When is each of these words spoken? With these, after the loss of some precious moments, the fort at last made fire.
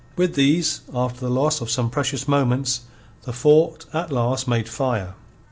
With 0.15 0.33
these, 0.33 0.81
after 0.95 1.19
the 1.19 1.29
loss 1.29 1.61
of 1.61 1.69
some 1.69 1.91
precious 1.91 2.27
moments, 2.27 2.81
the 3.21 3.33
fort 3.33 3.85
at 3.93 4.11
last 4.11 4.47
made 4.47 4.67
fire. 4.67 5.13